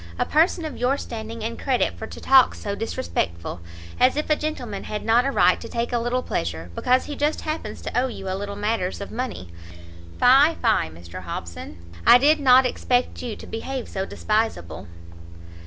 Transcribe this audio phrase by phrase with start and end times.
[0.17, 3.61] a person of your standing and credit for to talk so disrespectful!
[3.99, 7.15] as if a gentleman had not a right to take a little pleasure, because he
[7.15, 9.49] just happens to owe you a little matters of money;
[10.19, 11.77] fie, fie, Mr Hobson!
[12.03, 14.87] I did not expect you to behave so despiseable!"